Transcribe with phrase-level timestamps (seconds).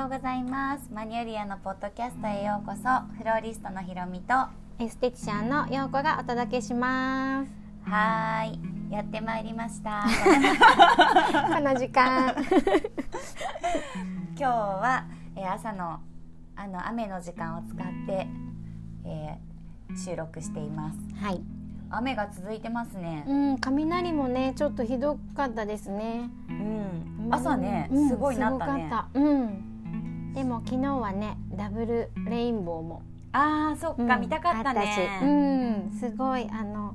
[0.00, 0.88] ようございます。
[0.94, 2.78] マニュリアのポッドキャストへようこそ。
[3.18, 4.32] フローリストのひろみと。
[4.82, 7.50] エステティシャンのようこがお届けします。
[7.84, 8.58] はい。
[8.90, 10.06] やってまいりました。
[11.54, 12.34] この時間。
[14.38, 15.04] 今日は、
[15.36, 16.00] えー朝の
[16.56, 18.26] あの雨の時間を使って、
[19.04, 20.98] えー収録しています。
[21.22, 21.42] はい。
[21.90, 23.24] 雨が続いてますね。
[23.28, 26.30] うん雷もねちょっとひどかったですね。
[26.48, 27.28] うん。
[27.30, 28.90] 朝ね、うんすごいなったね。
[29.12, 29.69] うん
[30.34, 33.02] でも昨日はねダブルレインボーも
[33.32, 36.94] あーそっか、うん見たかったね、うんすごいあの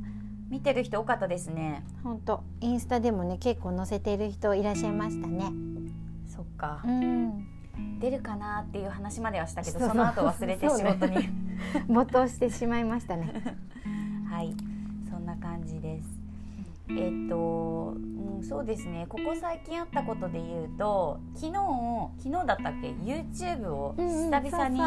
[0.49, 1.83] 見てる人多かったですね。
[2.03, 5.51] 本当インスタでもね結構載せてる人いらっしゃいましたね。
[6.27, 6.81] そっか。
[6.85, 7.47] うん。
[7.99, 11.29] 出るかなっていう話まではしたけどその後忘れて仕事に、
[11.87, 13.33] 没頭してしまいましたね。
[14.29, 14.55] はい
[16.89, 19.05] えっと、うん、そうですね。
[19.09, 21.53] ここ最近あったことで言うと昨日
[22.19, 24.79] 昨日だったっけ？YouTube を久々に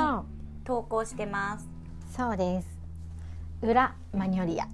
[0.65, 1.69] 投稿してます、
[2.11, 2.69] そうです。
[3.63, 4.69] 裏マニョリア。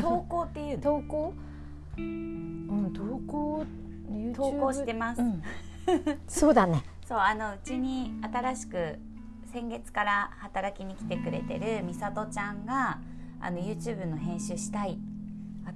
[0.00, 0.82] 投稿っていうの？
[0.82, 1.34] 投稿？
[1.96, 3.64] うん投稿
[4.10, 5.42] ？YouTube 投稿してます、うん。
[6.26, 6.82] そうだね。
[7.06, 8.98] そうあのうちに新しく
[9.52, 12.98] 先月から働きに来てくれてるみさとちゃんが
[13.40, 14.98] あの YouTube の編集したい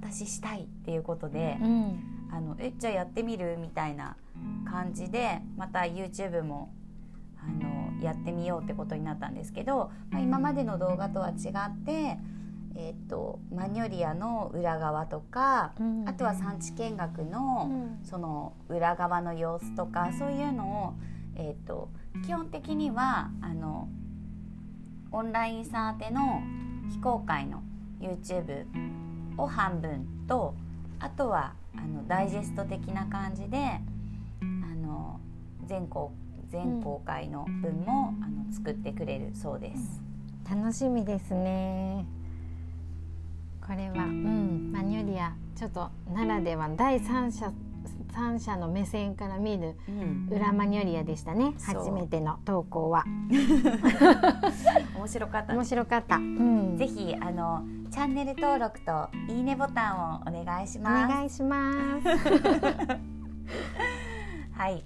[0.01, 2.19] 私したいっていうことで、うん。
[2.31, 4.15] あのえじゃあやってみるみたいな
[4.69, 6.71] 感じでまた YouTube も
[7.37, 12.17] あのやってみようってことになったんですけど、まあ、今までの動画とは違って、
[12.75, 16.07] えー、とマニョリアの裏側とか、うん。
[16.07, 18.05] あとは産地見学の、うん。
[18.05, 20.93] その裏側の様子とかそういうのを、
[21.35, 21.89] えー、と
[22.25, 23.89] 基本的にはあの
[25.11, 26.43] オンラインさん宛ての
[26.91, 27.63] 非公開の
[27.99, 28.65] YouTube
[29.41, 30.53] を半分と
[30.99, 33.57] あとはあのダイジェスト的な感じで
[34.41, 35.19] あの
[35.65, 36.11] 全公
[36.49, 40.01] 全公開の分も、あの作ってくれるそうです。
[40.49, 42.05] 楽しみですね。
[43.61, 44.71] これはうん。
[44.73, 47.51] マニョリアちょっとならでは第三者
[48.13, 51.53] 三者の目線から見るうん、裏マニョリアでしたね。
[51.57, 51.75] そう。
[51.85, 53.03] 初めての投稿は。
[54.97, 55.53] 面白かった。
[55.53, 61.09] 面白かった、うん、ぜひあのチャンネル登録といいねボタンをお願いしおます。
[61.09, 61.71] 願いしま
[62.01, 62.07] す。
[64.53, 64.83] はい。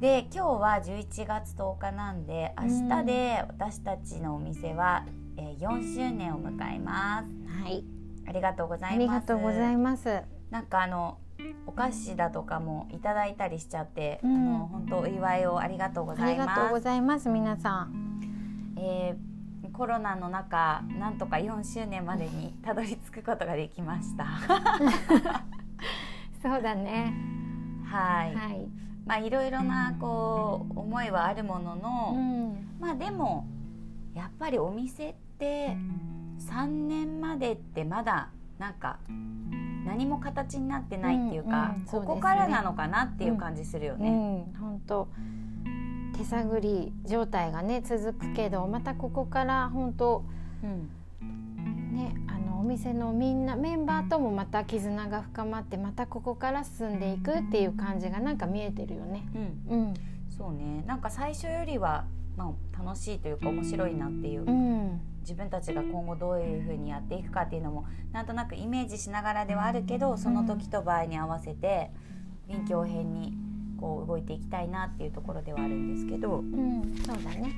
[0.00, 5.04] で今日は11月10日なんで明日で私たちのお店は、
[5.36, 7.28] えー、4周年を迎えます。
[7.62, 7.84] はい。
[8.26, 8.98] ありがとうござあいます。
[9.00, 10.22] りがとうございます。
[10.50, 11.18] なんかあの
[11.66, 16.80] お菓子だとかもいただいたりしちゃって、うんあの本当お祝いをありがとうごあざいますりがとうご。
[16.80, 19.30] ざいます皆さんえー
[19.72, 24.26] コロナの中なんとか4周年までにたどり着くことができました。
[26.42, 27.14] そうだね
[27.84, 28.34] はい。
[28.34, 28.68] はい、
[29.06, 32.12] まあいろいろなこう思いはあるものの。
[32.14, 33.46] うん、まあでも
[34.14, 35.76] やっぱりお店って
[36.40, 38.98] 3年までってまだなんか
[39.84, 42.06] 何も形になってないっていうか、うんうんそうね。
[42.06, 44.46] ここからなのかなっていう感じするよね。
[44.54, 45.08] うん、本当。
[46.16, 50.24] 手探り状態がね続くけどまたここから本当
[50.62, 50.90] うん。
[51.94, 59.26] ねあのお店のみんなメンバーともまた絆が深まってまたここから進んでいくっていう感じがなんか見えてるよね。
[59.68, 59.78] うん。
[59.78, 59.94] うん、
[60.28, 60.84] そうね。
[60.86, 62.04] なんか最初よりは、
[62.40, 71.90] まあ、楽しいというか面白いなっていう、うん、自分たちが今後どういうふうにやっていくかっていうのもなんとなくイメージしながらではあるけどその時と場合に合わせて
[72.48, 73.34] 臨機応変に
[73.78, 77.52] こう動いていきたいなっていうところではあるんですけど、うん、そうだね。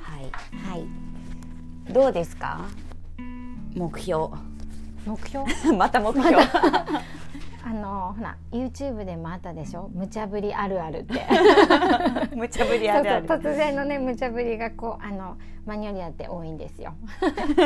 [0.00, 1.92] はい、はい。
[1.92, 2.62] どうですか？
[3.74, 4.28] 目標。
[5.06, 5.46] 目標？
[5.76, 6.30] また目標、
[7.64, 9.88] あのほら YouTube でもあったでしょ？
[9.94, 11.26] 無茶ぶりあるあるって。
[12.34, 16.94] 無茶ぶりあるある突然のね無茶ぶりがこうあのマニョリアって多いんですよ。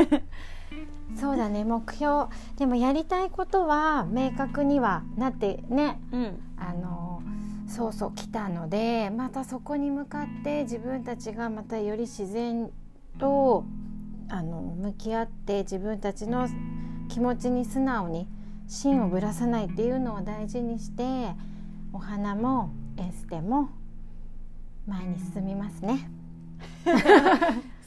[1.14, 2.26] そうだね目標
[2.56, 7.22] でもやりたいことは明確にはなってねうんあの
[7.68, 12.70] そうそう来たのでまたそこに向かって自分たちがまたより自然
[13.18, 13.64] と
[14.28, 16.48] あの向き合って自分たちの
[17.08, 18.28] 気持ちに素直に
[18.66, 21.34] 芯をぶらさないっていうのを大事にして
[21.92, 23.70] お花もエステも
[24.86, 26.10] 前に進みますね。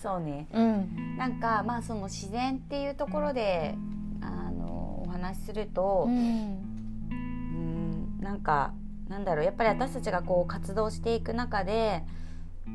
[0.02, 0.48] そうね。
[0.54, 3.76] うん、なんかまあその自然っていうところで
[4.22, 6.14] あのお話しすると、うん。
[7.12, 8.74] うんなんか
[9.08, 12.04] なんだろうやっぱり私たちがこう活動していく中で
[12.68, 12.70] あ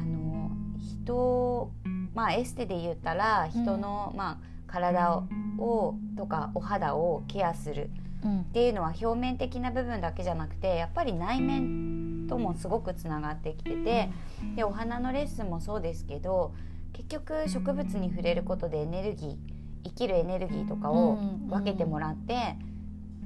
[0.00, 1.70] の人
[2.14, 5.24] まあエステで言ったら人の、まあ、体を
[5.58, 7.90] をとかお肌をケアする。
[8.24, 8.40] うん。
[8.40, 14.10] っていうのは表面的な部分だけじゃなくてやっぱり内面ともすごくつながってきてて、
[14.56, 16.54] でお花のレッスンもそうですけど
[16.92, 19.36] 結局植物に触れることでエネルギー
[19.84, 21.18] 生きるエネルギーとかを
[21.48, 22.56] 分けてもらって、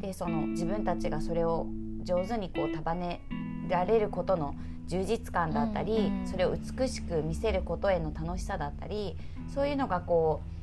[0.01, 1.67] でその自分たちがそれを
[2.03, 3.21] 上手にこう束ね
[3.69, 4.55] られることの
[4.87, 9.17] 充実感だったり、それを美しく見せることへの楽しさだったり
[9.53, 10.54] そういうのがこう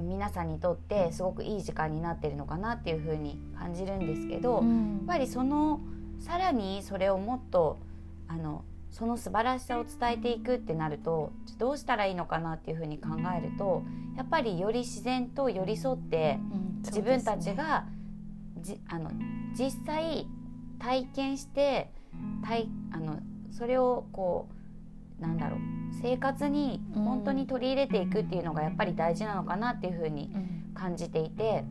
[0.00, 4.62] 皆さんにとってすごくいい時間になってるのかなっていうふうに感じるんですけど、やっ
[5.06, 5.80] ぱりその
[6.20, 7.78] さらにそれをもっと
[8.28, 13.82] あのその素晴らしさを伝えていくってなるとどうしたらいいのかなっていうふうに考えると
[14.16, 16.38] やっぱりより自然と寄り添って、
[16.84, 17.86] 自分たちが
[18.58, 19.10] じあの
[19.58, 20.26] 実際
[20.78, 21.90] 体験して
[22.42, 23.18] 体あの
[23.50, 24.57] それをこう
[25.20, 25.60] なんだろう。
[26.00, 30.30] 生活に本当に取り入れていくっていうのがやっぱり大事なのかなっていうふうに
[30.74, 31.64] 感じていて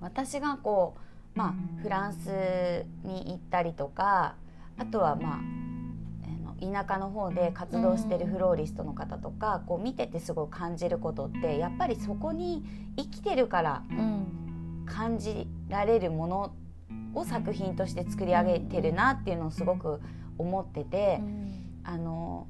[0.00, 0.96] 私がこ
[1.34, 4.36] う、まあ、フランスに行ったりとか
[4.78, 5.56] あとはまあ
[6.60, 12.64] 田舎の方で活動してるフローリストの方とか、こう見ててすごい感じることってやっぱりそこに
[12.96, 13.82] 生きてるから
[14.86, 16.54] 感じられるもの
[17.14, 20.00] を作品として作り上げてるなっていうのをすごく
[20.38, 21.20] 思ってて、
[21.86, 22.46] あの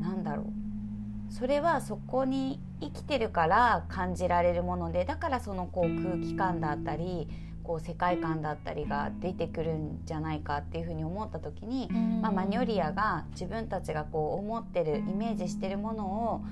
[0.00, 1.32] なんだろう。
[1.32, 7.28] それはそこに生きてるから感じられるものでだからそのこう空気感だったり
[7.62, 11.88] こう世界観だったりが出てくるんじゃないかっていうふうに思った時に、
[12.22, 16.44] まあ、マニョリアが自分たちがこう思ってるイメージしてるものを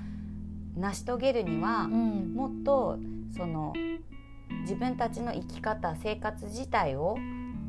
[0.77, 2.99] 成し遂げるには、もっと
[3.35, 3.73] その
[4.61, 7.17] 自分たちの生き方生活自体を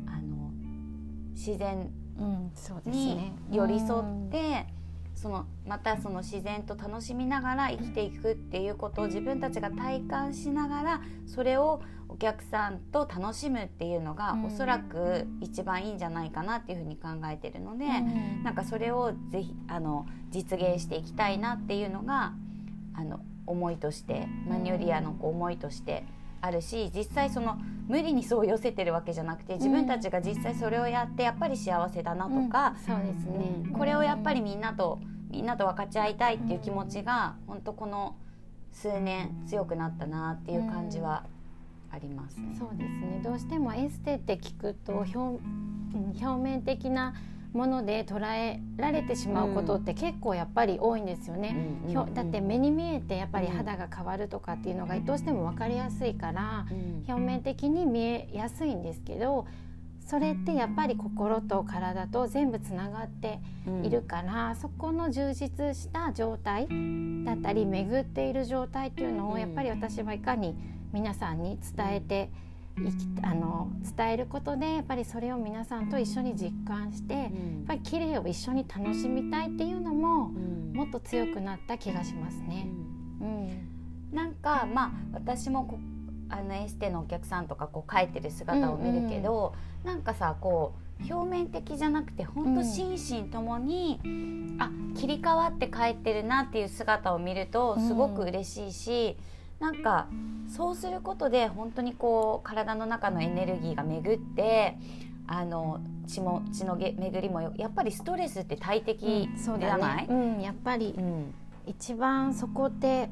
[0.05, 0.51] あの
[1.33, 1.89] 自然
[2.85, 4.67] に寄り添って、
[5.15, 22.33] そのまたその自然と楽しみながら生きていくっていうことを自分たちが体感しながらそれをお客さんと楽しむっていうのが、おそらく一番いいんじゃないかなっていうふうに考えてるので、うなんかそれをぜひあの実現していきたいなっていうのが
[22.95, 26.03] あの思いとしてマニュリアのこう思いとして
[26.41, 27.57] あるし実際その
[27.87, 34.99] 無理にそう寄せてるわけじゃなくて自分たちが実際それをやってやっぱり幸せだなとか、そうですね、これをやっぱりみんなと
[35.29, 38.15] みんなと分かち合いたいっていう気持ちが本当この
[38.71, 41.25] 数年強くなったなっていう感じは
[41.91, 43.21] あります、ね、そうですね。
[43.23, 45.43] どうしてもエステって聞くと表
[46.23, 47.15] 表面的な
[47.53, 51.55] もので捉えられてしまうことって結構やっぱり多いんですよね、
[51.87, 56.65] うん、だって目に見えてやっぱり肌が変わるとかっていうのがどうしても分かりやすいから、
[57.07, 59.47] 表面的に見えやすいんですけど
[60.05, 63.39] それってやっぱり心と体と全部つながって
[63.83, 66.67] いるから、うん、そこの充実した状態
[67.25, 70.55] だったり巡っている状態っていうのをやっぱり私はいかに
[70.93, 72.48] 皆さんに伝えて、うん
[73.21, 77.29] あの伝えることでやっぱりそれを皆さんと一緒に実感して、うん、やっ
[77.67, 82.67] ぱり綺麗を一緒に楽しみたいっていうのも、うん、もっと強くなった気がしますね。
[83.21, 85.79] うん、なんかまあ私も
[86.29, 89.53] あのエステのお客さんとかこう書いてる姿を見るけど、
[89.83, 99.17] うんうん、なんかさこう表面的じゃなくて本当心身ともに、うん、あ切り替わって帰ってるなっていう姿を見るとすごく嬉しいし。
[99.33, 100.07] うんなんか
[100.47, 104.77] そうすることで本当にこう体の中のエネルギーが巡って
[105.27, 110.35] あの血も血の巡りもやっぱりストレスって大敵じゃない、うん、ね。
[110.37, 111.33] うん、やっぱり、うん、
[111.67, 113.09] 一番そこって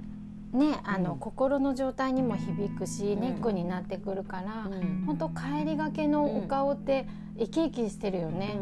[0.54, 7.06] ね、あの、うん、心の状態にも響くし、ネックになってくるから、うん、本当帰りがけのお顔って
[7.38, 8.58] 生き生きしてるよね。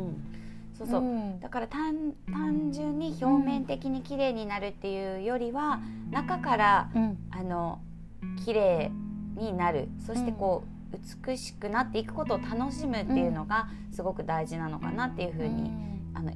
[0.77, 5.79] そうそう、うん、だから単単純に表面的に綺麗になるっていうよりは、
[6.11, 7.79] 中から、うん、あの
[8.45, 8.91] 綺麗
[9.35, 9.89] になる。
[10.05, 15.71] そしてこう、美しくなっていくことを楽しむっていうのがすごく大事なのかなっていうふうに、
[16.13, 16.31] あの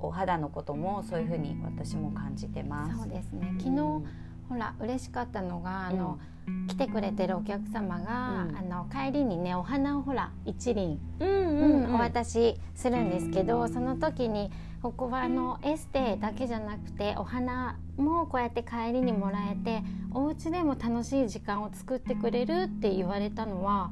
[0.00, 2.98] お肌のこともそういうふうに私も感じてます。
[2.98, 3.54] そうですね。
[3.58, 4.04] 昨日、
[4.48, 11.38] ほら嬉しかったのがあの、うん、来てくれてるお客様が、うん、あの帰りにねお花をほら一輪、うん
[11.94, 14.50] お渡しするんですけどその時に
[14.82, 23.90] ここはあのエステだけじゃなくてお花もこうやって帰りにもらえてお家でも楽しい時間を作ってくれるって言われたのは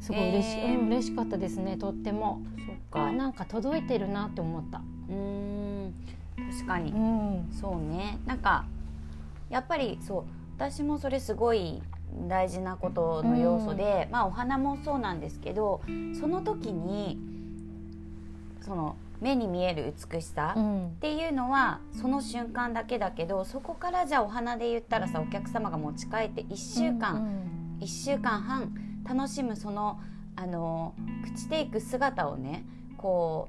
[0.00, 2.42] すごい嬉し,、えー、嬉しかったですねとっても。
[2.66, 3.12] そっか。
[3.12, 4.82] なんか届いてるなって思った。
[5.08, 5.94] うん。
[6.52, 8.18] 確かに、うん、そうね。
[8.26, 8.66] なんか
[9.50, 10.24] やっぱりそう
[10.56, 11.82] 私もそれすごい
[12.28, 15.82] 大事なことの要素で、うん、まあお花もそうなんですけど
[16.18, 17.18] その時に
[18.62, 28.74] その目に見える美しさっていうのはその瞬間だけだけどそこからじゃあお花で言ったらさお客様が持ち帰って1週間、うん、1週間半
[29.08, 30.00] 楽しむその
[30.36, 32.64] あの朽ちていく姿をね
[32.98, 33.48] こ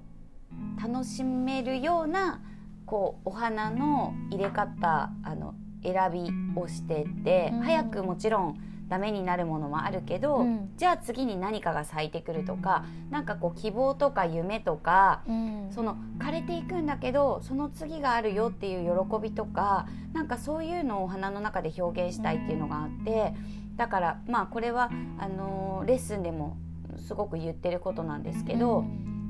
[0.80, 2.42] う楽しめるような
[2.86, 5.54] こうお花の入れ方あの
[5.88, 7.60] 選びをしてて、うん。
[7.62, 10.70] 早くもちろんダメになるものもあるけど、うん。
[10.78, 15.68] じゃあ次に何かが咲いてくるとかなんかこう希望とか夢とかうん。
[15.72, 23.34] その枯れていくんだけどその次があるよっていう喜びとかなんかそういうのをお花の中で表現したいっていうのがあって
[23.76, 24.90] だからまあこれは
[25.20, 26.58] あのレッスンでも
[26.98, 28.84] すごく言ってることなんですけど、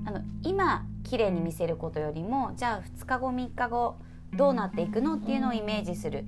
[0.06, 3.98] あの今綺麗に見せることよりもじゃあ2日後3日後
[4.34, 6.26] どうなっていくのっていうのをイメージする。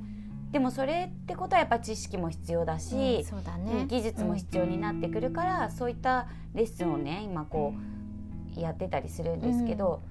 [0.51, 7.73] でもそれってことはやっぱ知識も必要だし、うんそうだうんね技術も必要になってくるから、そういったレッスンをね今こ
[8.57, 10.01] うやってたりするんですけど、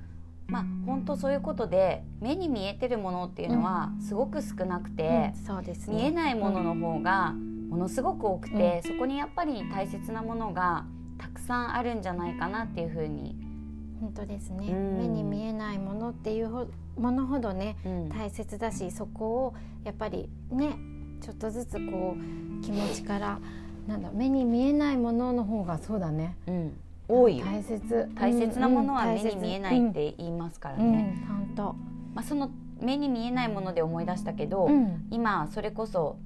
[0.47, 5.97] まあ本当そういうことで目に見えてるものっていうのはすごく少なくてう、んそうですね。
[5.97, 7.35] 見えないものの方が
[7.69, 10.87] ものすごく多くて、そこにやっぱり大切なものが
[11.19, 13.37] たくさんあるんじゃないかなっていうふうに、
[14.01, 14.99] 本当ですね、うん。
[14.99, 18.09] 目に見えないものっていうほものほどねうん。
[18.09, 20.77] 大切だしそこをやっぱりね
[21.21, 23.41] ちょっとずつこう気持ちから
[23.87, 26.37] なんだ目に見えないものの方がそうだね。
[26.47, 26.77] うん。
[27.09, 27.47] 多いよ。
[27.47, 28.11] 大切。
[28.15, 30.93] 大切なものは目に見えないっうんて言いますからうん。
[30.93, 31.63] ね、本当
[32.15, 32.51] まあ、その
[32.81, 35.07] 目に見えないもので思い出したけど、うん。
[35.11, 36.19] 今それこそ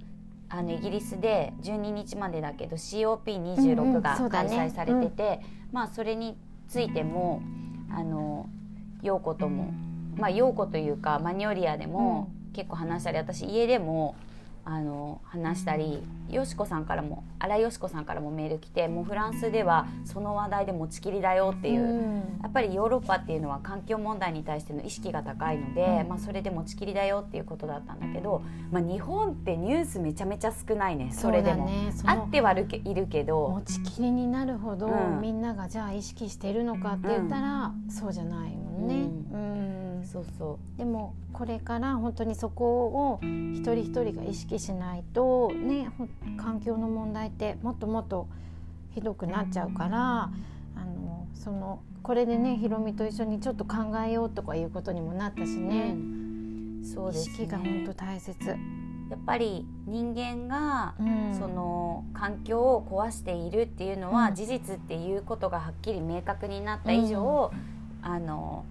[0.48, 5.40] あのイギリスで12日までだけどうん COP26 うんが開催されてて、
[5.72, 6.36] まあそれに
[6.72, 7.42] ついても
[7.90, 8.48] あの
[9.02, 9.74] 陽子とも
[10.16, 14.14] まあ陽子というかマニオリアでも結構話したり私家でも
[14.64, 21.82] あの話したりよしこさんからも新井よしこさんからもメール来てもうフランスではその話題で持ちきりだよっていう。
[21.82, 22.14] うん。
[22.42, 26.08] やっぱりヨーロッパっていうのは環境問題に対しての意識が高いので、うん。
[26.08, 33.48] まあ、それで持ちきりだよっていうことだったんだけど、まあ、日本ってニュースめちゃめちゃ少ないねそれでも、ねあってはいるけいるけど。
[33.48, 35.20] 持ちきりになるほど、うん。
[35.20, 38.94] みんながじゃあ意識してるのかって言ったら、そうじゃないもんね。
[39.32, 39.61] ううん
[40.12, 45.90] そうそでもこれから本当にそこを一人一人が意識しないとね
[46.36, 48.28] 環境の問題ってもっともっと
[48.90, 50.30] ひどくなっちゃうからあ
[50.84, 53.76] のそのこれでねひろみと一緒にちょっと考
[54.06, 56.82] えようとかいうことにもなったしう、ね、うん。
[56.84, 57.34] そう意ですね。
[57.36, 58.48] 識が本当大切。
[58.48, 61.38] やっぱり人間がうん。
[61.38, 64.34] その環境を壊しているっていうのはうん。
[64.34, 67.50] 事実っていうことがはっきり明確になった以上、
[68.02, 68.64] あの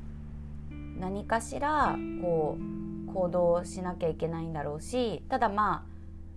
[1.00, 5.92] 何かしらこう行動しなきゃいけないんだろうしただまあ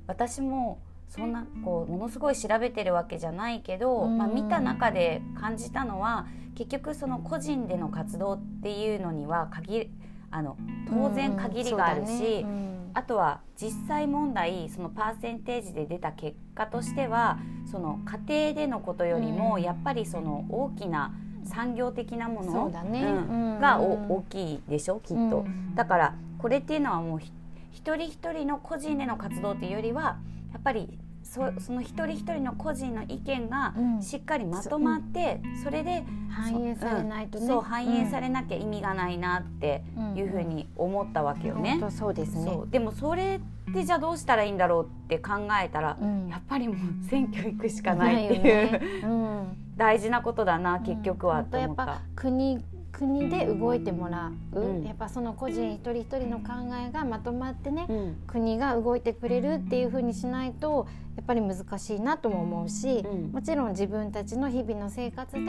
[0.07, 4.19] 私もそんなこうものすごい調べてるわけじゃないけど、うん。
[4.19, 9.91] まあ、見た中で感じたのは結局その個人での活動っていうのには限り
[10.31, 10.57] あの
[10.89, 12.21] 当然限りがあるし。
[12.21, 12.41] ね。
[12.43, 12.75] うん。
[12.97, 19.63] あとは実際問題そのパーセンテージで出た結果としてはその家庭でのことよりもうん。
[19.63, 21.13] やっぱりその大きな
[21.45, 23.03] 産業的なもその、うだね。
[23.03, 23.55] うん。
[23.55, 23.61] うん。
[23.61, 25.01] がお大きいでしょ？
[25.01, 27.33] きっと、うんだからこれっていうのはもうひ
[27.73, 30.19] 一人一人の個人での活動っていうよりは
[30.53, 30.99] やっぱり
[31.35, 34.03] そその一人一人の個人の意見がうん。
[34.03, 39.83] しっかりまとまって、それで反映されないとね、うんそう反映されなきゃ意味がないなって
[40.15, 41.81] いうふうに思ったわけよね。
[41.91, 42.57] そうですね。
[42.71, 46.29] でもそれってじゃあどうしたらいいんだろうって考えたら、うん。
[46.29, 46.77] やっぱりもう
[47.09, 48.81] 選挙行くしかないっていう、ね。
[49.03, 49.57] うん。
[49.77, 51.85] 大事なことだな結局はうんと思った。
[51.85, 52.63] やっぱ国
[52.99, 54.85] 国で動いてもらう、うん。
[54.85, 56.53] やっぱその個人一人一人の考
[56.89, 58.17] えがまとまってね、うん。
[58.27, 60.87] 国が動いてくれるっていう風にしないと
[61.17, 63.33] やっぱり難しいなとも思うし、うん。
[63.33, 65.41] もちろん自分たちの日々の生活で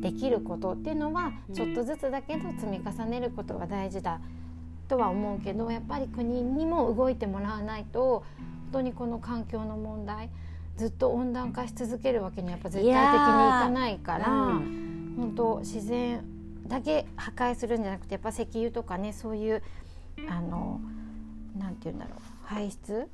[0.00, 1.54] できることっていうのはうん。
[1.54, 4.20] ちょっとずつだけど積み重ねることが大事だ
[4.88, 8.24] とは思うけどやっぱり国にも動いてもらわないと
[8.72, 10.30] 本当にこの環境の問題
[10.76, 14.32] ずっと温暖化し続けるわけにはやっぱ絶対的にいかないから。
[14.32, 14.88] うん。
[15.18, 16.37] 本当自然
[16.68, 19.62] だけ破壊するんじゃなくてやっぱ石油とかねそういう
[20.28, 20.80] あの
[21.58, 23.08] なんて言うんだろう排出？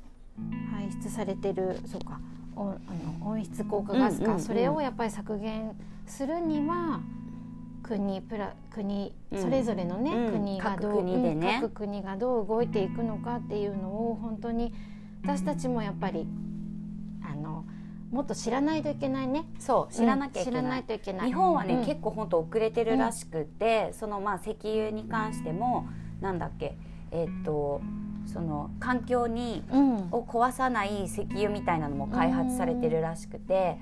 [0.73, 2.18] 排出されてるそうか
[2.56, 2.75] おあ
[3.23, 7.00] の温室効果ガスか、うんうんうんそれをやっぱり削減するには
[7.82, 9.40] 国プラ国うん。
[9.42, 10.32] それぞれのね、うん。
[10.32, 11.61] 国がどう各国でね。
[11.62, 14.73] うん各国がどう動いていくのかっていうのを本当に
[15.23, 16.26] 私たちもやっぱり
[18.14, 19.44] もっと知らないといけないね。
[19.59, 20.68] そう知らなきゃいけうん知らな。
[20.68, 21.26] ないいといけない。
[21.26, 21.85] 日本はね、うん。
[21.85, 25.88] 結構本当遅れてるらしくて、そのまあ石油に関しても
[26.21, 26.78] なんだっけ
[27.11, 27.80] えっと
[28.26, 33.78] その環境にうんを壊さない石油みたいなのも開発されてるらしくて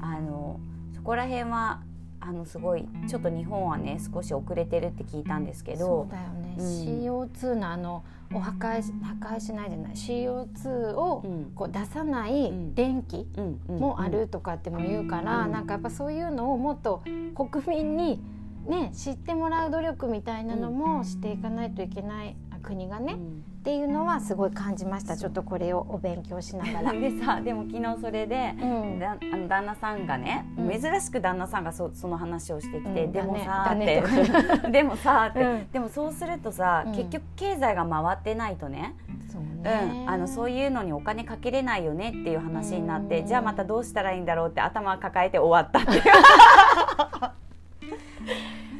[0.00, 0.60] あの
[0.94, 1.80] そこら辺は
[2.20, 6.66] あのすごいちょっと日本はね少し遅れてるって聞いたんですけそどうだよね、うん。
[6.66, 9.92] CO2 のあのを破壊し破壊しないじゃない。
[9.92, 11.52] CO2 をうん。
[11.54, 12.74] こう出さないうん。
[12.74, 13.26] 電気
[13.68, 17.02] もあるとかっても言うから、うんなんかやっぱそういうのをもっと
[17.34, 18.20] 国民に
[18.66, 23.16] ね知ってもらう努力みたいなのもしていかないといけない、あ国がね、っ
[23.62, 25.16] ていうのはすごい感じました。
[25.16, 26.92] ちょっとこれをお勉強しながら。
[26.98, 28.98] でさでも昨日それで、うん。
[28.98, 30.70] だあの旦那さんがね、うん。
[30.70, 33.12] 珍しく旦那さんがそその話をしてきて、うん。
[33.12, 34.02] でもさって。
[34.70, 35.70] でもさーって、うん。
[35.70, 36.92] でもそうするとさ、うん。
[36.92, 38.96] 結局経済が回ってないとね、
[39.28, 39.44] そうう
[40.04, 43.26] ん、あのそういうのにお金かけれないよねっていう話になって、うん。
[43.26, 46.02] じゃあまたどうしたらいいんだろうって頭抱えて終わったっていう。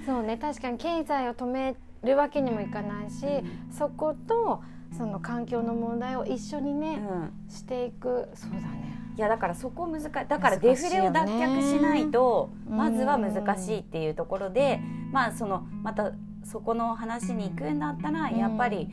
[0.07, 0.37] そうね。
[0.37, 1.75] 確かに経済を止め
[2.07, 3.27] るわけにもいかないし、
[3.71, 4.63] そこと
[4.97, 7.51] その環境の問題を一緒にね、うん。
[7.51, 8.29] していく。
[8.35, 8.97] そうだね。
[9.17, 10.11] いやだからそこ難しい。
[10.11, 16.13] だからデフレを脱却しないとうんまずは難しいっていうところでまあそのまた
[16.45, 18.37] そこの話に行くんだったらうん。
[18.37, 18.89] やっぱり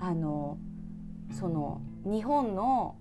[0.00, 0.56] あの
[1.30, 2.96] その日本の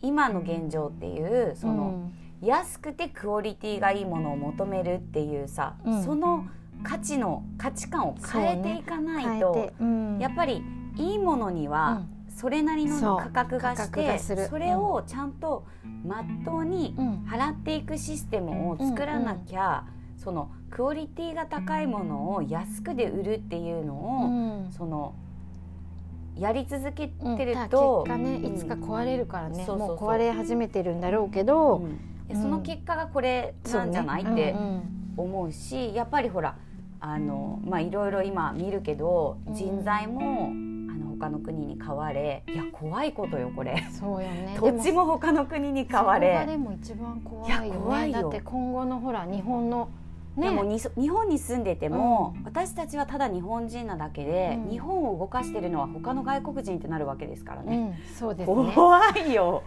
[0.00, 2.10] 今の現状っていうその
[2.40, 6.02] 安くてクオリティがいいものを求めるっていうさうん。
[6.02, 6.46] その
[6.86, 10.18] 価値の価値観を変えていかうんないと変えてうん。
[10.20, 10.62] やっぱり
[10.96, 15.66] いいものにはそれなりの価格がしてそれをちゃんと
[16.04, 17.24] まっとうにうん。
[17.26, 19.84] 払っていくシステムを作らなきゃ、
[20.16, 24.72] そのクオリティが高いものを安くで売るっていうのを、うん。
[24.72, 25.14] その
[26.36, 27.36] やり続けうん。
[27.36, 28.54] てると、結果ねうん。
[28.54, 32.28] いつか壊れるからね、そうもう壊れ始めてるんだろうけど、うん。
[32.28, 34.30] でその結果がこれなんじゃない、ね。
[34.30, 34.54] って
[35.16, 36.56] 思うしやっぱりほら
[37.00, 39.54] あのまあいろいろ今見るけどうん。
[39.54, 40.50] 人材も、
[40.90, 43.86] あの他の国に買われいや怖いことよこれ。
[43.90, 44.56] そうよね。
[44.60, 46.44] 土地も他の国に買われ。
[46.46, 47.68] でも一番怖いいよね。
[47.68, 48.22] や怖いよ。
[48.22, 49.88] だって今後のほら日本の
[50.36, 50.48] ね。
[50.48, 54.70] でもに日本に住んでても、私たちはただ日本人なだけで、うん。
[54.70, 57.80] 日本を動かしてるのは他の外国人ってなるわけですからね、う
[58.12, 58.72] ん、そうですね。
[58.74, 59.62] 怖いよ、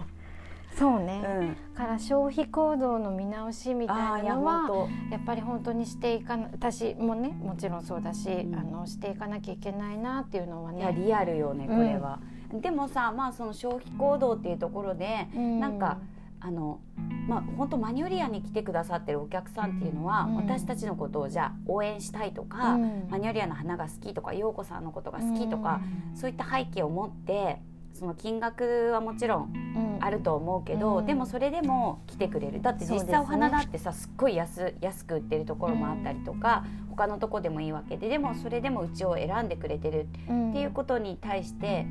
[0.78, 8.56] そうね、うん、から消費行動の見直しみたいなのは本やっぱり本当にしていかな私もねもちろんそうだし、うん。
[8.56, 10.78] あのしていかなきゃいけないなっていうのはね。
[10.82, 12.20] 当いやリアルよねこれは、
[12.54, 15.60] でもさまあその消費行動っていうところでうん。
[15.60, 16.00] なんか
[16.42, 16.80] あの
[17.28, 20.36] まあ本当マニュリアに来てくださってるお客さんっていうのは、うん。
[20.38, 23.08] 私たちのことをじゃあ応援したいとか、うん。
[23.10, 25.82] マニュリアの花が好きとか陽子さんのことが好きとか、
[26.16, 27.62] そういった背景を持って
[27.94, 29.90] その金額はもちろんうん。
[30.02, 31.06] あると思うけど、うん。
[31.06, 32.62] でもそれでも来てくれる。
[32.62, 41.86] だって実際お花だってさすっごい安安く売ってるところもあったりとか、他のとこでもいいわけででもそれでもうちを選んでくれてるうんっていうことに対して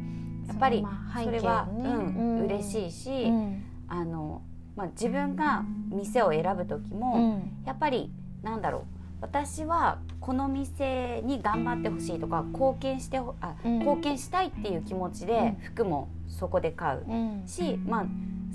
[0.46, 0.84] やっぱり
[1.22, 1.82] それは、ね。
[1.84, 2.44] うんうん。
[2.46, 3.62] 嬉しいし、うん。
[3.88, 4.42] あの
[4.76, 7.66] まあ、自分が店を選ぶ時も、うん。
[7.66, 8.10] やっぱり
[8.42, 13.78] なんだろう私はこの店に頑張ってほしいとか貢献してほあ、うん。
[13.80, 17.42] 貢献したいっていう気持ちで服もそこで買ううん。
[17.46, 18.06] し、まあ、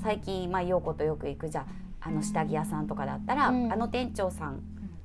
[0.02, 1.66] 最近、まあ、陽子とよく行くじゃ
[2.02, 3.72] ああの下着屋さんとかだったら、うん。
[3.74, 4.62] あの店長さん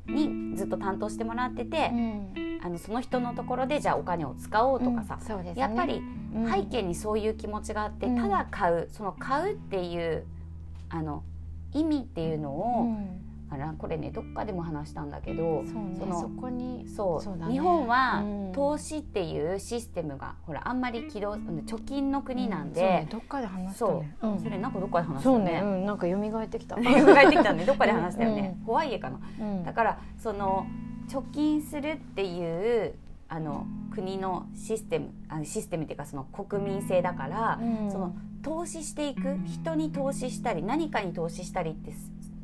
[0.07, 2.61] にずっと担当してもらっててう、ん。
[2.62, 5.55] あのその人のところでじゃあお金を使おうとかさ、ね。
[5.57, 6.03] やっぱり
[6.35, 6.51] うん。
[6.51, 8.16] 背景にそういう気持ちがあって、うん。
[8.16, 10.25] ただ買うその買うっていう
[10.88, 11.23] あの
[11.73, 17.52] 意味っていうのうを、んあらこれねどっかでも話したんだけどそうねそのそこにそうそうだね。
[17.52, 18.52] 日本はうん。
[18.52, 24.00] 投資っていうシステムがほらあんまり起動うん貯金の国なんそうねで、どっかで話したそう。
[24.00, 24.38] ねうん。
[24.40, 25.61] それなんかどっかで話したそうねよね。
[25.61, 26.76] うんなんか蘇ってきた。
[26.80, 27.64] 帰ってきたね。
[27.64, 28.64] どっかで話したよね、うん。
[28.66, 29.18] ホワイエかな。
[29.40, 29.64] うん。
[29.64, 30.66] だからその
[31.08, 32.94] 貯金するっていう
[33.30, 37.90] あの国のシステムあシステムっていうかその国民性だから、うん。
[37.90, 39.37] その投資していく？
[39.46, 41.92] 人に投資したり何かに投資したりって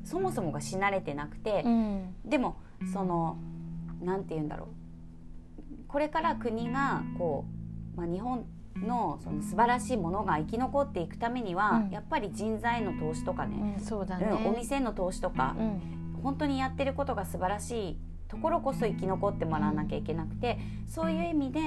[0.04, 2.14] そそもそもがし慣れてなくて、うん。
[2.24, 2.56] でも
[2.92, 3.36] その
[4.02, 4.68] なんて言うんだろう。
[5.88, 7.44] これから国がこ
[7.94, 8.44] う、まあ、日本
[8.76, 11.90] のその素晴らしいものが生き残っていくためには、うん。
[11.90, 14.26] やっぱり人材の投資とかね、うんそうだね。
[14.30, 15.80] うん、お店の投資とか、うん。
[16.22, 21.60] 本当にやってることが素晴らしいところこそ生き残ってもらわなきゃいけなくて、そういう意味で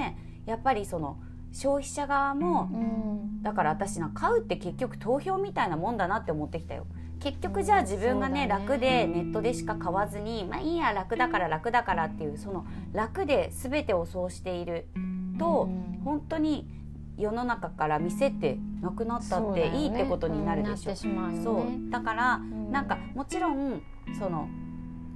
[0.46, 1.18] やっぱりその
[1.54, 3.42] 消費者側も、うん。
[3.42, 6.86] だから私な買うって結局投票みたいなもんだなって思ってきたよ。
[7.20, 8.48] 結局じゃあ自分がね,、ね。
[8.48, 14.88] 楽でネットでしか買わずにまあいいや楽だから楽だからっていうその楽で全てをそうしている
[15.38, 16.02] と、うん。
[16.04, 16.68] 本当に
[17.18, 20.96] 世の中から店ってなくなったっていいってことになるでしょ。
[20.96, 21.44] そうね。
[21.44, 21.90] そう。
[21.90, 22.72] だから、ん。
[22.72, 23.82] なんかもちろん
[24.18, 24.48] その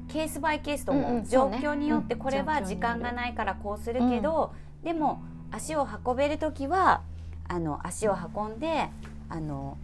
[0.08, 7.02] ケースバイケースとうんうも状況によってうんこれは時間がないからこうするけど、でも足を運べる時は
[7.48, 8.90] あの足を運んで
[9.30, 9.78] あの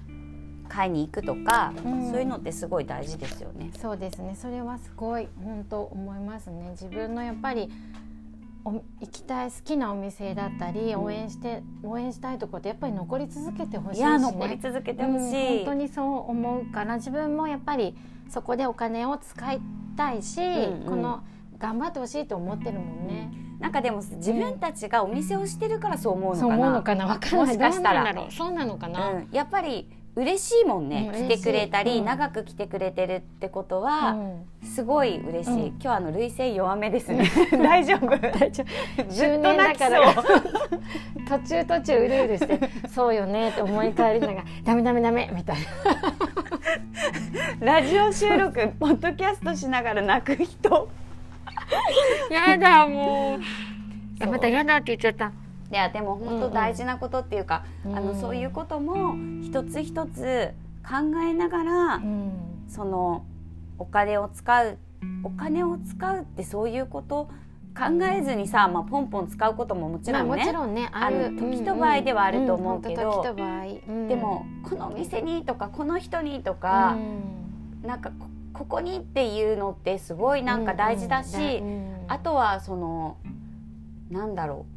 [0.68, 2.10] 買いに行くとか、うん。
[2.10, 3.72] そういうのってすごい大事ですよね。
[3.78, 4.36] そうですね。
[4.36, 6.70] それはすごい本当思いますね。
[6.72, 7.70] 自分のやっぱり
[8.64, 11.04] お行きたい好きなお店だったり、うん。
[11.04, 15.58] 応援して応援したいとこってやっぱり残り続けてほしいいし、ね、や残り続けてほしうんい。
[15.60, 17.96] 本当にそう思うから自分もやっぱり
[18.30, 19.62] そこでお金を使い
[19.96, 20.90] たいし、うんうん。
[20.90, 21.24] この
[21.58, 23.32] 頑張ってほしいと思ってるもんね。
[23.60, 26.62] なんかでも自分たちがお店をしてるからそう思うのそうかな。
[26.62, 27.08] 思うのかな。
[27.08, 27.48] わかんない。
[27.48, 28.28] もしかしたら。
[28.30, 32.06] そうなのかな、うん、やっぱり嬉しいもんね、うん来てくれたり、うん。
[32.06, 34.68] 長く来てくれてるってことは、うん。
[34.68, 35.68] すごい嬉しい、うん。
[35.68, 37.30] 今日あの涙腺弱めですね。
[37.54, 38.08] 大丈夫。
[38.18, 38.64] 大丈夫。
[38.96, 40.26] ずっと周年だ泣きからそう。
[41.30, 45.58] 途中途中うるうるしてそうよねって思い返りながらダメダメダメみたい
[47.60, 47.74] な。
[47.82, 50.90] ラジオ収録ポッドキャストしながら泣く人。
[52.32, 53.38] やだも
[54.20, 54.26] う。
[54.26, 55.32] またやだって言っちゃった
[55.72, 60.54] いやでも本当大事なことっていうか、うんあのそういうことも一つ一つ
[60.88, 62.32] 考えながら、うん。
[62.68, 63.26] その
[63.78, 64.78] お金を使う
[65.24, 67.30] お金を使うってそういうこと
[67.78, 71.36] 考えずにさ、まあ、ポンポン使うことももちろんね、まあ、もちろんねある。
[71.38, 74.08] 時と場合ではあると思うけどんんん時と場合、うん。
[74.08, 76.98] でもこのお店にとかこの人にとか、
[77.84, 81.62] なんかこここにっていうのってすごいなんか大事だし、
[82.08, 83.18] あとはその
[84.10, 84.77] なんだろう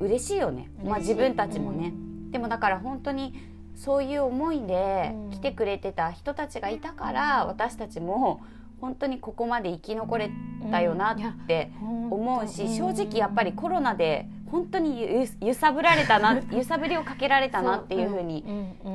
[0.00, 1.92] 嬉しいよね、まあ、自分たちもね、
[2.30, 3.34] でもだから本当に
[3.74, 5.30] そういう思いでうん。
[5.30, 8.40] 来てくれてた人たちがいたから私たちも
[8.80, 10.30] 本当にここまで生き残れ
[10.70, 18.44] たよなって思うし、正直やっぱりコロナで本当にゆ揺さぶられたな揺さぶりをかけられたなっていうふうに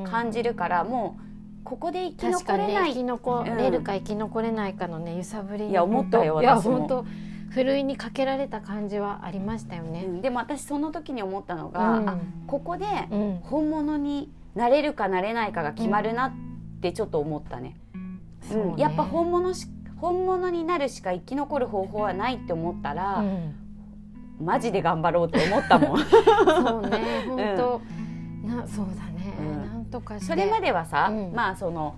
[0.08, 2.90] 感じるからもうここで生き残れない。
[2.90, 6.42] 生き残れるか生き残れないかのね揺さぶりにいや思ったよ本当。
[6.42, 6.78] いや私も。
[6.78, 7.04] 本当
[7.50, 10.04] ふるいにかけられた感じはありましたよね。
[10.06, 10.22] うん。
[10.22, 12.08] でも私その時に思ったのが、うん。
[12.08, 13.40] あここでうん。
[13.42, 16.32] 本物になれるかなれないかが決まるなっ
[16.80, 17.76] てちょっと思ったね。
[18.48, 18.76] そうん。
[18.76, 23.54] やっぱ本物し本物になるしか生き残る方法はないって思ったら、うん。
[24.40, 25.98] マジで頑張ろうって思ったもん。
[26.64, 27.24] そうね。
[27.26, 27.82] 本
[28.44, 29.72] 当、なそうだね、うん。
[29.72, 31.32] なんとかそれまではさ、うん。
[31.34, 31.96] まあその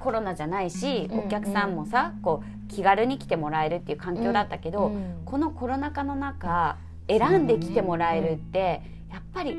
[0.00, 1.18] コロナじゃないし、うん。
[1.20, 6.78] お客さんもさこう気軽に来てもらえるっていう環境だったけど、うんこのコロナ禍の中
[7.08, 9.56] 選んで来てもらえるって、やっぱり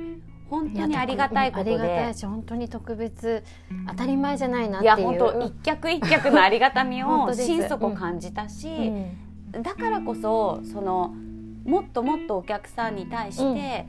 [0.49, 2.13] 本当にありがたいことありがたでい。
[2.15, 3.43] し本当に特別
[3.87, 4.97] 当たり前じゃないなっいていう。
[4.97, 9.17] や本当一脚一脚の ありがたみを心底感じたうし、ん。
[9.51, 11.13] だからこそその
[11.65, 13.87] もっともっとお客さんに対して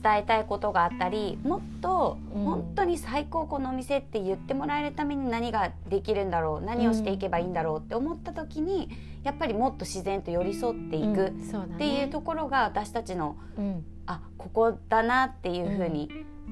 [0.00, 2.44] 伝えたいことがあったり、もっとうん。
[2.44, 8.88] 本当に最高このお店って言ってもらえるために何ができるんだろう何をしていけばいいんだろうって思った時に
[9.22, 11.32] やっぱりもっと自然と寄り添っていくっ
[11.78, 13.84] ていうところが私たちのうん。
[14.06, 16.10] あここだなっていうふうに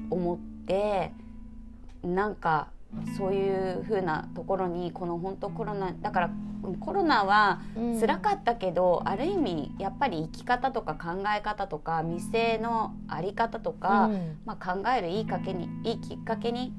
[0.09, 1.11] 思って、
[2.03, 2.69] なんか
[3.17, 6.31] そういうふうなところにこの本当コロナだから
[6.79, 7.99] コロナはうん。
[7.99, 14.37] 辛かったけど、ある意味やっぱり生き方とか考え方とか店の在り方とか、うん。
[14.45, 16.73] まあ、考えるいいかけにいいきっかけに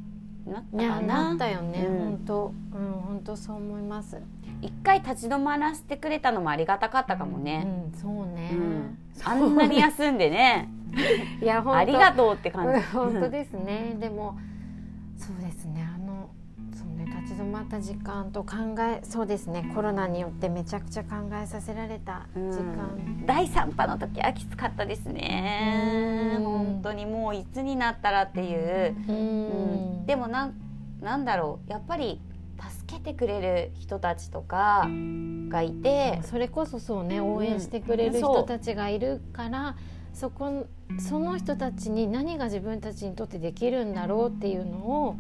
[0.46, 1.30] なったかな。
[1.30, 1.98] なったよね、うん。
[1.98, 2.54] 本当。
[2.74, 4.20] うん本当そう思います。
[4.60, 8.98] 一回立ち止まらせてくれたのもありがたかったかもね、うん、そうね、うん。
[9.24, 10.68] あんなに休んでね。
[11.40, 11.78] いや本当。
[11.78, 12.80] ありがとうって感じ。
[12.86, 13.96] 本当ですね。
[13.98, 14.38] でも
[15.16, 15.88] そうですね
[17.22, 19.70] 立ち止まった時間と考えそうですね。
[19.74, 26.36] コロナによってめちゃくちゃ考えさせられた時間、第3波の時はきつかったですね。
[26.38, 26.44] うん。
[26.44, 30.06] 本当にもういつになったらっていう、ううんん。
[30.06, 30.54] でもなん
[31.00, 31.70] なんだろう。
[31.70, 32.20] やっぱり
[32.58, 34.86] 助けてくれる人たちとか
[35.48, 36.20] がいて。
[36.22, 39.76] それこそそうね応援してくれる人たちがいるから、
[40.12, 40.66] そこ
[40.98, 45.16] その人たちに何が自分たちにとってできるんだろうっていうのを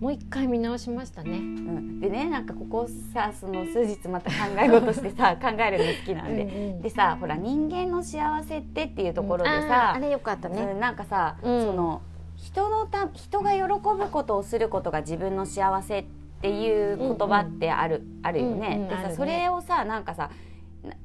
[0.00, 1.32] もう一回見直しましたね。
[1.32, 6.82] うん、でねなんかここさその数日また考え事してさ 考えるの好きなんで、うんうん。
[6.82, 10.62] でさほら人間の幸せってっていうところであーさあ、れよかったね。
[10.62, 12.00] うんなんかさ、うんその
[12.36, 16.04] 人のた人が喜ぶことをすることが自分の幸せっ
[16.40, 18.60] ていう言葉ってある,、あるよね。
[18.60, 18.92] でさ、うんうん。
[18.92, 19.14] あるね。
[19.14, 20.30] それをさなんかさ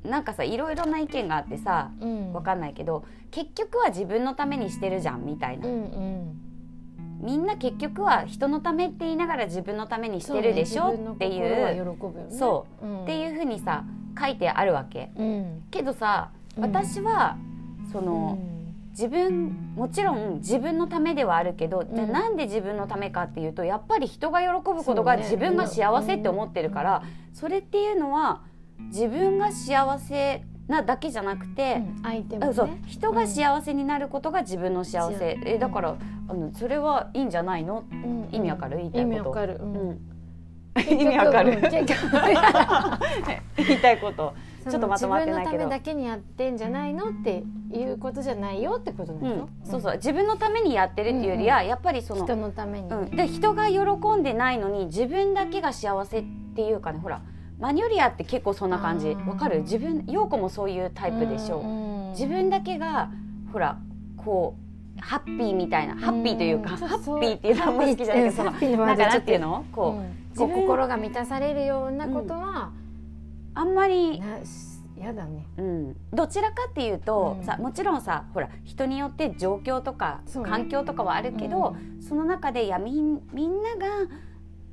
[0.03, 2.31] ななんかさいろいろな意見があってさうん。
[2.31, 6.41] わかんないけど結局は自分のためにしてるじゃんみたいな、うんうん
[7.25, 11.95] みんな結局は人のためって言いながら自分のためにしてるでしょ、っていう
[12.29, 12.89] そうう。
[12.89, 13.83] ん、っていうふうにさ
[14.19, 15.11] 書いてあるわけ。
[15.17, 16.63] うん、けどさうん。
[16.63, 17.38] 私は、
[17.91, 18.38] その、
[18.91, 28.41] 自分もちろん自分のためではあるけど、じゃなんで自分のためかっていうとやっぱり人が喜ぶことが自分が幸せって思ってるからそ,、れっていうのは
[28.79, 32.04] 自分が幸せなだけじゃなくて、うん。
[32.04, 32.47] 相手もね。
[32.51, 32.69] あそう。
[32.88, 35.95] 人が幸せになることが自分の幸せ、うんえだから
[36.28, 38.30] あのそれはいいんじゃないの、うん。
[38.32, 38.78] 意味わかる？
[38.78, 39.15] 言いたいこと。
[39.15, 39.89] 意味わかる、ううん。
[39.91, 39.99] ん、
[41.01, 41.62] 意味わかる。
[43.58, 44.34] 言いたいこと。
[44.67, 45.58] ちょっとまとまってないけど。
[45.58, 49.36] 自分のためだけにやってんじゃないのっていうことじゃないよってことなんでしょ？
[49.36, 49.93] うん、、そうそう。
[49.97, 52.89] 自分のためにやってるっていうよりは、やっぱりその人のために。
[52.89, 53.82] ね、うん、で人が喜
[54.17, 56.23] んでないのに自分だけが幸せっ
[56.56, 57.21] ていうかねほら
[57.59, 59.09] マニュリアって結構そんな感じ。
[59.27, 59.61] わかる？
[59.61, 62.09] 自分陽子もそういうタイプでしょ、う。
[62.09, 62.11] ん。
[62.11, 63.09] 自分だけが
[63.53, 63.77] ほら
[64.17, 64.55] こ
[64.97, 66.73] うハッピーみたいな、ハッピーというか、う。
[66.73, 68.35] んハッピーっていうのはあんま好きじゃないけど。
[68.35, 68.51] その
[68.85, 69.65] なんかなんてというの？
[69.71, 70.01] こ
[70.37, 70.49] う、うん。
[70.49, 72.71] 心が満たされるようなことは、
[73.53, 74.21] あんまり、
[74.97, 75.45] やだね。
[75.57, 77.45] うん、どちらかっていうと、うん。
[77.45, 84.07] さもちろんさほら人によって状況とか、環境とかはあるけど、その中でいやみんみんなが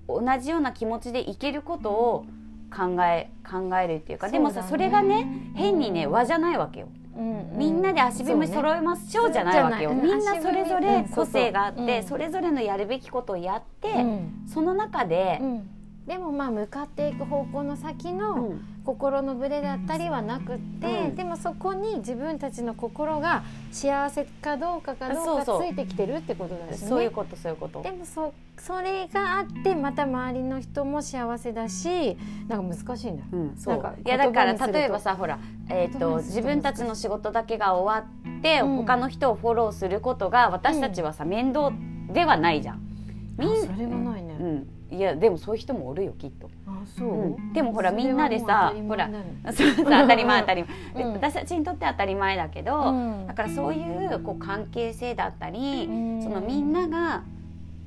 [0.08, 2.26] 同じような気持ちでいけることを
[2.74, 6.88] 考え考えるっていうかでもさそ,、れがね変にね輪じゃないわけよ。
[6.88, 7.58] うんうん。
[7.58, 9.92] みんなで足踏み揃えましょうじゃないわけよ。
[9.92, 12.08] みんなそれぞれ個性があって、うん。
[12.08, 14.44] それぞれのやるべきことをやって、うん。
[14.46, 15.68] その中でう、ん
[16.06, 18.68] でもまあ向かっていく方向の先の、うん。
[18.84, 21.14] 心のブレだったりはなくって、うん。
[21.14, 26.88] でもそこに自分たちの心が幸せかどうかかどうかついてきてるってことだしね。
[26.88, 27.82] そういうことそういうこと。
[27.82, 27.90] で。
[27.92, 32.16] もそそれがあってまた周りの人も幸せだし
[32.48, 33.22] なんか難しいね。
[33.32, 33.74] うん、そう。
[33.74, 35.38] なんかいやだから例えばさほら、
[35.68, 38.76] えー、と自分たちの仕事だけが終わって、うん。
[38.78, 41.72] 他の人をフォローすることが私たちはさ、面倒
[42.12, 42.91] ではないじゃん。
[43.38, 44.36] みんあそれはないね。
[44.38, 46.50] うん、いやでもそういう人もおるよきっと。
[46.66, 47.52] あそう、うん。
[47.52, 50.64] でもほらみんなでさもう当たり前だね そう当たり前当たり
[50.94, 51.12] 前、うん。
[51.14, 53.26] 私たちにとって当たり前だけど、うん。
[53.26, 56.22] だからそういうこう関係性だったり、うん。
[56.22, 57.22] そのみんなが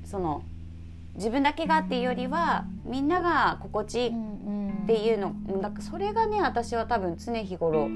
[0.03, 0.41] その
[1.15, 4.65] 自分だけがっていうよりはみんなが心地いいっうん。
[4.85, 7.87] ていうの、だからそれがね私は多分常日頃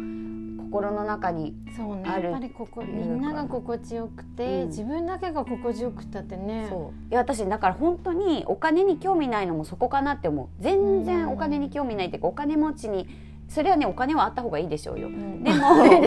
[0.69, 4.67] 心の中にそうねやっぱりここみんなが心地よくて、うん。
[4.67, 6.67] 自分だけが心地よくったってね。
[6.69, 7.11] そう。
[7.11, 10.47] いや私だから本当にお金に興味ないのもそこかなって思う。
[10.59, 13.07] 全然お金に興味ないっていうかお金持ちに
[13.47, 15.07] それはねお金はあった方がいいでしょうよ。
[15.07, 15.43] うん。
[15.43, 15.99] でもで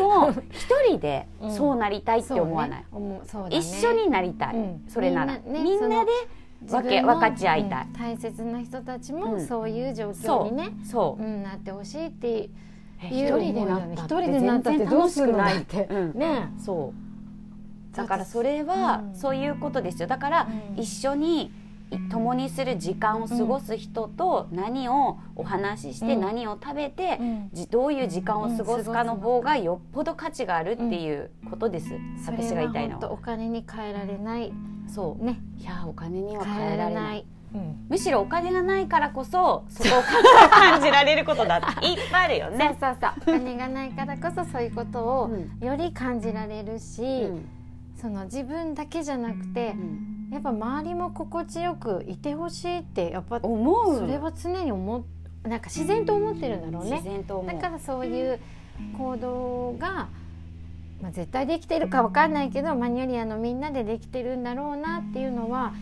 [0.00, 3.06] も一人でそうなりたいって思わない、そうね。
[3.06, 4.84] 思うそうだね一緒になりたい、うん。
[4.88, 5.38] それなら。
[5.46, 6.10] みんなねみんなで
[6.66, 7.86] 分け分かち合いたい。
[7.86, 9.46] うん大切な人たちもうん。
[9.46, 11.22] そういう状況にね、そう。
[11.22, 12.48] う、んなってほしいって
[13.00, 16.18] 一人でなった一人でなったって全然楽しくないどうするのうん。
[16.18, 16.52] ね。
[16.58, 16.92] そ
[17.92, 17.96] う。
[17.96, 19.14] だからそれはうん。
[19.14, 20.08] そういうことですよ。
[20.08, 20.80] だからうん。
[20.80, 21.52] 一緒に
[21.90, 26.20] い共にする時間を過ごす人と何をお話ししてうん。
[26.20, 27.20] 何を食べて
[27.70, 31.90] どういう時間を過ごすかの方がよっぽど価値があるっていうことです。
[32.26, 33.12] 私が言いたいのは。
[33.12, 34.52] お金に換えられない。
[34.88, 35.24] そう。
[35.24, 35.40] ね。
[35.58, 37.86] いやお金には変変ええられない、うん。
[37.88, 40.02] むしろお金がないからこそ そこを
[40.50, 41.58] 感じられることだ。
[41.58, 42.76] っていっぱいあるよそうね。
[42.80, 43.12] そうそう。
[43.22, 45.66] お金がないからこそそういうことをうん。
[45.66, 47.48] より感じられるし、うん。
[47.96, 50.28] その自分だけじゃなくてうん。
[50.32, 53.98] やっぱ周りも心地よくいてほしいってやっぱ思う。
[53.98, 55.02] それは常に思っ
[55.46, 56.90] なんか自然と思ってるんだろうね。
[56.96, 58.40] 自然とだからそういう
[58.98, 60.08] 行動が、
[61.00, 65.72] まあ、絶対できてるかわかんないけどマニュリアのみんなでできてるんだろうなっていうのは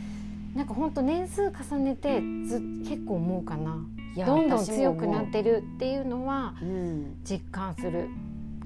[0.55, 3.85] なんか本当年数重ねてず結構思うかな。
[4.17, 7.17] どんどん強くなってるっていうのはうん。
[7.25, 8.09] 実感する。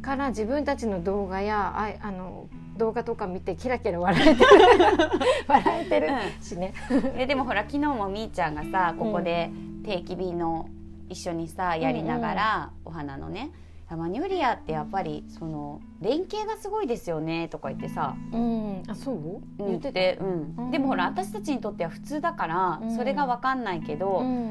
[0.02, 4.50] から自分たちの動画やあいあの動画とか見てキラキラ笑えてる。
[5.48, 6.08] 笑えてる
[6.40, 6.74] しね。
[7.16, 9.50] えでもほら昨日もみーちゃんがさここで
[9.84, 10.68] 定期便の
[11.08, 13.50] 一緒にさやりながら、お花のね
[13.96, 18.14] マニュリアってやっぱりその連携がすごいですよねとか言ってさ。
[18.32, 19.40] うん、あそう？
[19.58, 20.54] 言っててて、うん。
[20.66, 20.70] うん。
[20.70, 22.96] でもほら私たちにとっては普通だから、うん。
[22.96, 24.50] それが分かんないけど、うん。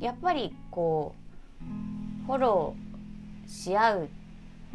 [0.00, 1.14] やっぱりこ
[1.62, 4.08] うフォローし合う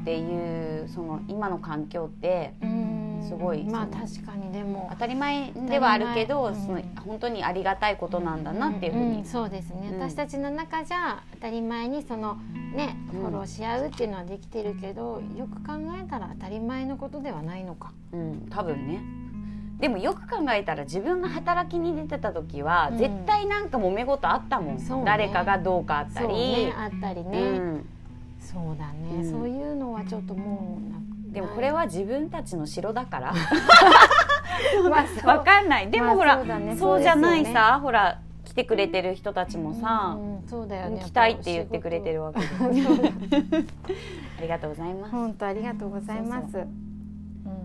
[0.01, 2.88] っていうその今の環境ってうん
[3.23, 3.63] すごい。
[3.63, 4.87] まあ確かにでも。
[4.91, 6.67] 当たり前ではあるけど、当たり前。
[6.67, 6.95] そのうん。
[7.09, 9.99] 本当にありがたいことなんだなっていうふうに、んそうですね、うん。
[9.99, 12.35] 私たちの中じゃ当たり前にその
[12.75, 13.19] ねうん。
[13.21, 17.91] フォローし合うっていうのはできてるけど、よく考えたら当たり前のことではないのか。
[18.11, 19.01] うん、多分ね。
[19.79, 22.97] でもよく考えたら自分が働きに出てた時は、うん。
[22.97, 24.83] 絶対なんか揉め事あったもん、ね。
[25.05, 27.89] 誰かがどうかあったそうりねあったりね、うん、
[28.51, 29.31] そうだね、うん。
[29.31, 30.79] そういうのはちょっとも
[31.29, 33.33] うでもこれは自分たちの城だから。
[34.89, 35.91] まあわかんない。
[35.91, 36.75] でもほら、まあそね。
[36.75, 42.67] そうじゃないさ、ほら来てくれてる人たちもさ、うんうんそうだよね来たいって言ってくれてるわけあ
[44.41, 46.65] りがとうございます、本当ありがとうございます。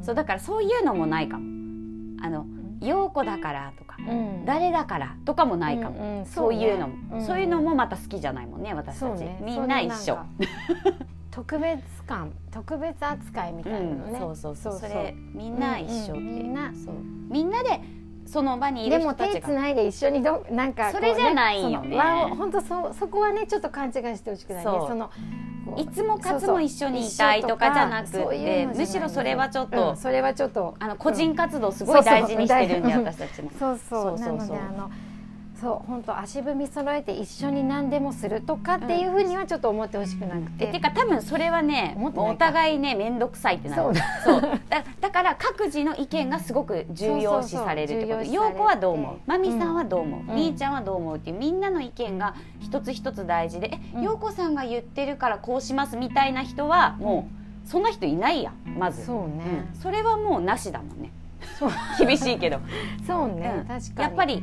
[0.03, 1.45] そうだからそういうのもないかも。
[2.21, 2.47] あの
[2.87, 4.45] 陽子だからとか、うん。
[4.45, 7.27] 誰だからとかもないかも、そういうのも、うん。
[7.27, 10.19] そういうのもまた好きじゃないもんね私たち、みんな一緒。
[11.31, 14.79] 特別感特別扱いみたいなのね、うん、そうそうそう。
[14.79, 16.21] それみんな一緒って。
[16.21, 16.73] みんな。
[17.29, 17.81] みんなで
[18.27, 19.41] その場にいでもる人たちが。
[19.41, 21.99] 手つないで一緒にどなんかそれじゃないよね。
[22.39, 24.71] 本当そそこはねちょっと勘違いしてほしくないね。
[24.71, 25.11] その
[25.77, 33.51] いつもかつも一緒にいたいとかじゃなくてむしろそれはちょっと、うんそれはちょっとあの個人活動すごい大事にしてるんで、私たちも。
[33.59, 34.37] そうそうそうそう。
[34.37, 34.91] なのであの
[35.65, 43.83] そう本当足踏み揃えて一緒に何でもするとかっていうふうにはちょっと思ってほしくなくて、えてか多分それはねお互いね面倒くさいってなる。
[43.83, 43.95] そう。
[43.95, 44.41] だそう。
[44.69, 48.25] だだから各自の意見がすごく重要視されるってこと。
[48.25, 49.17] 陽子はどう思う？
[49.27, 50.37] まみさんはどう思う、うん。
[50.37, 54.03] みーちゃんはどう思うっていうみんなの意見が一つ一つ大事でえうん。
[54.03, 57.27] 陽子さんが言ってるからこうしますみたいな人はも
[57.65, 59.07] うそんな人いないやんまず。
[59.07, 59.81] そうね、うん。
[59.81, 61.11] それはもうなしだもんね。
[61.99, 62.59] 厳しいけど。
[63.07, 63.67] そうね、うん。
[63.67, 64.03] 確かに。
[64.03, 64.43] やっぱり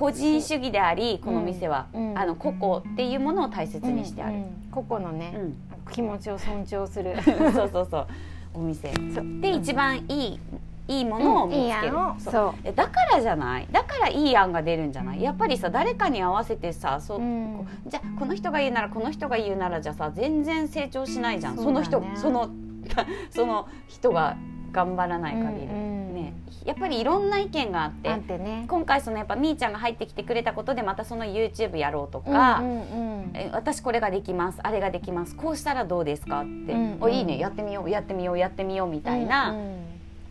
[0.00, 2.18] 個人主義でありこの店は、うん。
[2.18, 4.40] あの個々っていうものを大切にしてある、うん。
[4.40, 5.56] うん個々のね、うん。
[5.92, 7.20] 気持ちを尊重する。
[7.52, 8.06] そうそうそう。
[8.54, 8.92] お店。
[9.40, 10.40] で一番いい
[10.88, 12.16] いいものを見つける、いい案を。
[12.18, 12.72] そう。
[12.72, 13.68] だからじゃない。
[13.70, 15.22] だからいい案が出るんじゃない？
[15.22, 21.56] やっぱりさ誰かに合わせてさそう、う、うんじゃあこの人が言うならこの人が言うならじゃさ全然成長しないじゃん。
[21.56, 22.48] そ,、の人その
[23.30, 24.36] その人が
[24.72, 25.76] 頑張らない限り、うんう
[26.10, 26.34] んね。
[26.64, 28.64] やっぱりいろんな意見があっててね。
[28.68, 33.30] 今回そのやっぱみーちゃんが入ってきてくれたことでまたその YouTube やろうとか、うんうんうん。
[33.34, 39.84] え私これができますあれができますこうしたらどうですかって、うんおいいねやってみようやってみようやってみようみたいな、うんうん。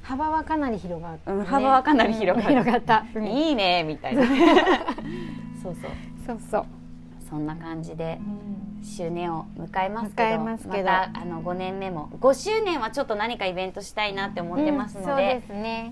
[0.04, 3.28] 幅はかなり広がった、うん幅はかなり広がるうん広がった、うん。
[3.28, 4.24] いいねみたいな。
[5.62, 5.92] そうそう。
[6.26, 6.66] そうそう、
[7.30, 8.20] そんな感じで
[8.84, 15.44] 周年を迎えますけどまたあの5年目も5周年はちょっと何かイベントしたいなって思ってますので,、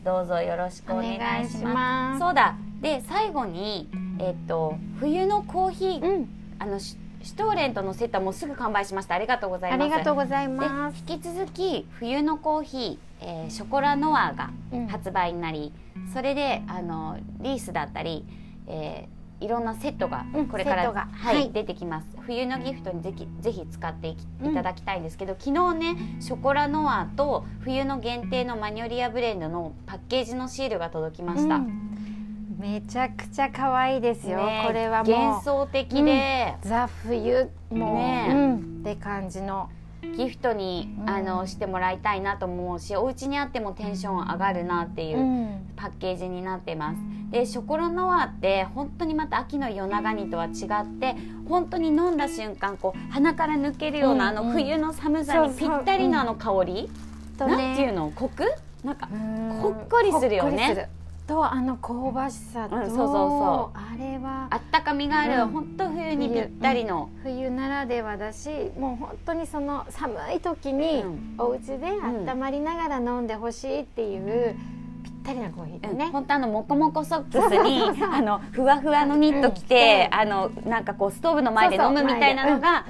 [0.04, 2.20] どうぞよろしくお願いします。
[2.20, 2.56] そうだ。
[2.82, 6.30] で最後に、えっと冬のコーヒー、うん。
[6.60, 9.16] あのシシュトーレンとのセットはもうすぐ完売しました。
[9.16, 9.82] ありがとうございます。
[9.82, 11.04] ありがとうございでます。
[11.08, 14.88] 引き続き冬のコーヒー、えーショコラノアがうん。
[14.88, 15.74] 発売になり、
[16.14, 18.26] それであのリースだったり、
[18.68, 21.08] えーいろんなセットがうんこれから、セットが。
[21.12, 21.52] はいはい。
[21.52, 22.08] 出てきます。
[22.22, 24.16] 冬のギフトにぜひぜひ使ってい
[24.54, 32.58] ただきたいんですけど、昨日ねショコラノアと冬の限定のマニョリアブレンドのパッケージのシールが届きました、うん。
[32.60, 35.16] めちゃくちゃ可愛いですよ、ねこれはもう。
[35.16, 38.56] 幻想的で、ザ冬もう、ねうん。
[38.56, 39.70] って感じの
[40.02, 41.10] ギフトに、うん。
[41.10, 45.70] あのしてもらいたいなと思うしお家にあってもテンション上がるなっていう、うん。
[45.76, 46.98] パッケージになってます。
[47.32, 51.16] でショコラノワって本当にまた秋の夜長にとは違って
[51.48, 56.90] 本当に飲んだ瞬間こう鼻から抜けるような、うんあの冬の寒さにぴったりのあの香り、
[57.38, 58.12] となんていうの？
[58.16, 58.44] コク？
[58.84, 59.60] なんかうん。
[59.62, 60.90] ほっこりするよね
[61.28, 65.50] とあの香ばしさと、うんそうそうそあれはあったかみがある、うん。
[65.50, 71.36] 本当冬にぴったりの、冬ならではだしもう本当にその寒い時にうん。
[71.38, 74.56] お家で温まりながら飲んでほしいっていう
[75.04, 76.10] ぴったりなコーヒーね。
[76.12, 82.86] 本当あのモコモコソックスにあのふわふわのニット着て、あのなんかこうストーブの前で飲むみたいなのが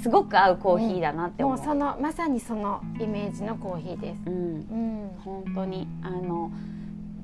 [0.00, 1.56] すごく合うコーヒーだなって思う。
[1.56, 1.64] うん。
[1.64, 4.20] もうそのまさにそのイメージのコーヒーです。
[4.26, 4.34] うん。
[4.34, 5.10] うん。
[5.24, 6.50] 本当にあの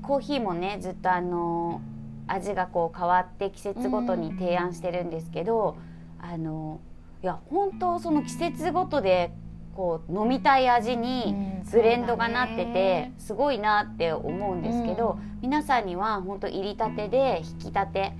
[0.03, 1.81] コーヒーもねずっとあの
[2.27, 5.77] 味がこう変わって季節ごとに提案してるんですけど、
[6.21, 6.81] あの
[7.23, 9.33] いや本当その季節ごとで
[9.75, 11.35] こう飲みたい味に
[11.65, 13.15] うんブレンドがなっててね。
[13.19, 18.13] すごいなって思うんですけど、皆さんには本当入りたてで引きたて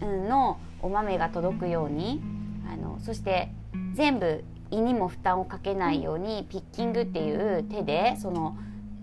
[0.00, 2.20] のお豆が届くように
[2.70, 3.50] あのそして
[3.94, 8.56] 全部胃にも負担をかけないようにピッキングっていう手でその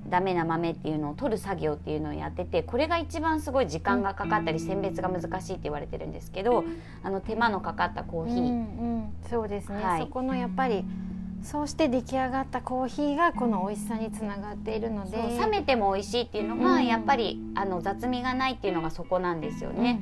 [0.09, 6.63] ダメな豆っていうのを取る作業っていうのをやっててこれが一番すごい時間がかかったり選別が難しいって言われてるんですけど
[7.03, 8.51] あの手間のかかったコーヒー、うんう
[9.01, 10.01] ん、そうですね、はい。
[10.01, 10.85] そこのやっぱり
[11.41, 15.17] そうして出来上がったコーヒーがこの美味しさにつながっているので。
[15.17, 16.85] そう冷めても美味しいっていうのが、うん。
[16.85, 20.01] やっぱりあの雑味がないっていうのがそこなんですよね。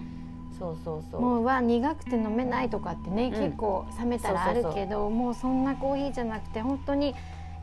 [0.58, 1.22] そうそうそう。
[1.22, 3.32] もうは苦くて飲めないとかってね、うん。
[3.32, 7.14] 結構冷めたらあるけどもうそんなコーヒーじゃなくて本当に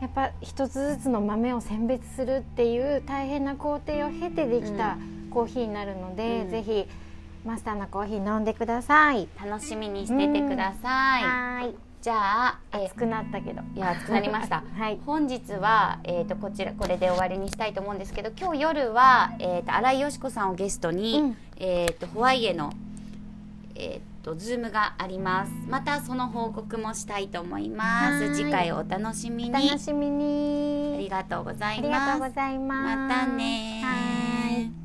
[0.00, 4.98] やっぱ一つずつの豆を選別するっていう大変な工程を経てできた
[5.30, 6.86] コーヒーになるので、うんぜひ
[7.44, 9.28] マスターのコーヒー飲んでください。
[9.38, 11.22] 楽しみにしててください。
[11.22, 12.14] はーいじゃ
[12.48, 13.62] あ、え熱くなったけど。
[13.74, 14.62] いや熱くなりました。
[14.76, 14.98] はい。
[15.04, 22.72] 本日は、えー、とこちらこれで終わりにしたいと思うんですけど今日夜は、えー、と新井よし子さんをゲストに、うんえー、とホワイエの、
[23.74, 30.64] えー、とズームがありますまたその報告もしたいと思います次回お楽しみに楽しみに。
[31.14, 32.96] がとうございありがとうますございます。
[32.96, 34.83] またね。